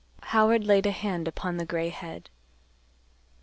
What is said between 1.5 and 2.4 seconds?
the gray head.